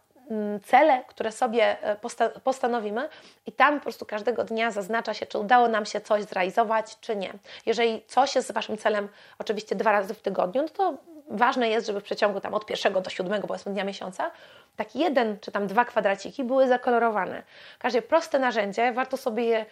cele, 0.66 1.04
które 1.08 1.32
sobie 1.32 1.82
e, 1.82 1.96
posta 1.96 2.28
postanowimy, 2.28 3.08
i 3.46 3.52
tam 3.52 3.74
po 3.74 3.82
prostu 3.82 4.06
każdego 4.06 4.44
dnia 4.44 4.70
zaznacza 4.70 5.14
się, 5.14 5.26
czy 5.26 5.38
udało 5.38 5.68
nam 5.68 5.86
się 5.86 6.00
coś 6.00 6.24
zrealizować, 6.24 7.00
czy 7.00 7.16
nie. 7.16 7.32
Jeżeli 7.66 8.02
coś 8.06 8.34
jest 8.34 8.52
Waszym 8.52 8.78
celem, 8.78 9.08
oczywiście 9.38 9.76
dwa 9.76 9.92
razy 9.92 10.14
w 10.14 10.20
tygodniu, 10.20 10.62
no 10.62 10.68
to 10.68 10.94
ważne 11.30 11.68
jest, 11.68 11.86
żeby 11.86 12.00
w 12.00 12.04
przeciągu 12.04 12.40
tam 12.40 12.54
od 12.54 12.66
pierwszego 12.66 13.00
do 13.00 13.10
siódmego, 13.10 13.46
powiedzmy, 13.46 13.72
dnia 13.72 13.84
miesiąca, 13.84 14.30
tak 14.76 14.96
jeden 14.96 15.38
czy 15.40 15.52
tam 15.52 15.66
dwa 15.66 15.84
kwadraciki 15.84 16.44
były 16.44 16.68
zakolorowane. 16.68 17.42
Każde 17.78 18.02
proste 18.02 18.38
narzędzie, 18.38 18.92
warto 18.92 19.16
sobie 19.16 19.44
je 19.44 19.66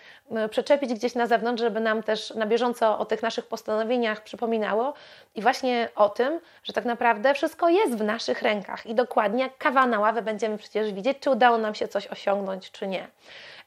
przeczepić 0.50 0.94
gdzieś 0.94 1.14
na 1.14 1.26
zewnątrz, 1.26 1.62
żeby 1.62 1.80
nam 1.80 2.02
też 2.02 2.34
na 2.34 2.46
bieżąco 2.46 2.98
o 2.98 3.04
tych 3.04 3.22
naszych 3.22 3.46
postanowieniach 3.46 4.22
przypominało 4.22 4.94
i 5.34 5.42
właśnie 5.42 5.88
o 5.96 6.08
tym, 6.08 6.40
że 6.64 6.72
tak 6.72 6.84
naprawdę 6.84 7.34
wszystko 7.34 7.68
jest 7.68 7.96
w 7.98 8.04
naszych 8.04 8.42
rękach 8.42 8.86
i 8.86 8.94
dokładnie 8.94 9.42
jak 9.42 9.58
kawa 9.58 9.86
na 9.86 10.00
ławę 10.00 10.22
będziemy 10.22 10.58
przecież 10.58 10.92
widzieć, 10.92 11.18
czy 11.20 11.30
udało 11.30 11.58
nam 11.58 11.74
się 11.74 11.88
coś 11.88 12.06
osiągnąć, 12.06 12.70
czy 12.70 12.86
nie. 12.86 13.06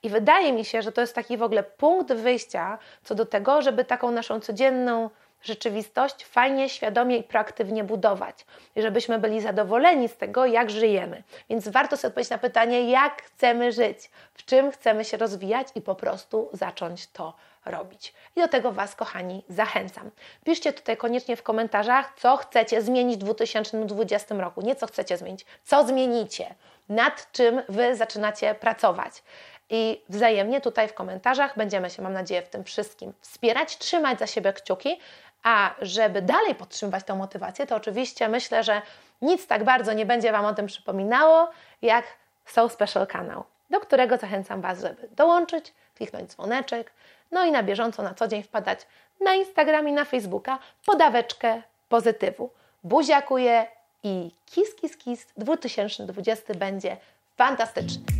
I 0.04 0.10
wydaje 0.10 0.54
mi 0.54 0.66
się, 0.66 0.82
że 0.82 0.92
to 0.92 1.02
jest 1.02 1.16
taki 1.16 1.38
w 1.38 1.44
ogóle 1.44 1.64
punkt 1.64 2.14
wyjścia 2.14 2.78
co 3.04 3.16
do 3.16 3.26
tego, 3.26 3.62
żeby 3.62 3.86
taką 3.86 4.12
naszą 4.12 4.40
codzienną 4.40 5.10
rzeczywistość 5.42 6.26
fajnie, 6.26 6.70
świadomie 6.70 7.18
i 7.18 7.24
proaktywnie 7.24 7.84
budować, 7.84 8.46
i 8.76 8.82
żebyśmy 8.82 9.20
byli 9.20 9.42
zadowoleni 9.42 10.10
z 10.10 10.18
tego, 10.18 10.46
jak 10.46 10.70
żyjemy. 10.70 11.24
Więc 11.50 11.68
warto 11.68 11.98
sobie 11.98 12.08
odpowiedzieć 12.08 12.32
na 12.32 12.38
pytanie, 12.38 12.92
jak 12.92 13.22
chcemy 13.22 13.72
żyć, 13.72 14.10
w 14.34 14.46
czym 14.46 14.72
chcemy 14.72 15.06
się 15.06 15.18
rozwijać 15.18 15.68
i 15.76 15.82
po 15.82 15.96
prostu 15.96 16.50
zacząć 16.54 17.08
to 17.08 17.34
robić. 17.66 18.14
I 18.36 18.40
do 18.40 18.48
tego 18.48 18.72
Was, 18.72 18.96
kochani, 18.96 19.44
zachęcam. 19.50 20.12
Piszcie 20.44 20.74
tutaj 20.74 20.98
koniecznie 20.98 21.36
w 21.36 21.44
komentarzach, 21.44 22.14
co 22.18 22.38
chcecie 22.38 22.82
zmienić 22.82 23.16
w 23.16 23.24
2020 23.24 24.36
roku. 24.36 24.62
Nie 24.62 24.76
co 24.76 24.88
chcecie 24.88 25.18
zmienić, 25.18 25.46
co 25.64 25.88
zmienicie, 25.88 26.56
nad 26.90 27.32
czym 27.32 27.62
Wy 27.70 27.96
zaczynacie 27.96 28.56
pracować. 28.56 29.24
I 29.70 30.02
wzajemnie 30.10 30.62
tutaj 30.62 30.88
w 30.88 30.94
komentarzach 30.94 31.58
będziemy 31.58 31.90
się, 31.90 32.02
mam 32.02 32.14
nadzieję, 32.14 32.42
w 32.42 32.50
tym 32.50 32.64
wszystkim 32.64 33.14
wspierać, 33.22 33.78
trzymać 33.78 34.20
za 34.20 34.28
siebie 34.28 34.54
kciuki, 34.54 35.00
a 35.44 35.76
żeby 35.82 36.22
dalej 36.22 36.56
podtrzymywać 36.56 37.04
tę 37.04 37.16
motywację, 37.16 37.68
to 37.68 37.76
oczywiście 37.76 38.30
myślę, 38.30 38.64
że 38.64 38.82
nic 39.22 39.48
tak 39.48 39.64
bardzo 39.64 39.94
nie 39.94 40.06
będzie 40.06 40.32
Wam 40.32 40.46
o 40.46 40.54
tym 40.54 40.66
przypominało, 40.66 41.50
jak 41.82 42.06
So 42.46 42.70
Special 42.70 43.08
kanał, 43.08 43.44
do 43.70 43.80
którego 43.80 44.18
zachęcam 44.18 44.62
Was, 44.62 44.82
żeby 44.82 45.08
dołączyć, 45.12 45.74
kliknąć 45.96 46.32
dzwoneczek, 46.32 46.92
no 47.32 47.46
i 47.46 47.52
na 47.52 47.64
bieżąco 47.64 48.04
na 48.04 48.14
co 48.14 48.28
dzień 48.28 48.44
wpadać 48.44 48.80
na 49.22 49.34
Instagram 49.34 49.88
i 49.88 49.92
na 49.92 50.06
Facebooka 50.06 50.60
podaweczkę 50.86 51.62
pozytywu. 51.90 52.50
Buziakuję 52.84 53.68
i 54.04 54.32
kis, 54.46 54.76
kis, 54.76 54.98
kis 54.98 55.28
2020 55.38 56.54
będzie 56.54 56.98
fantastyczny. 57.38 58.19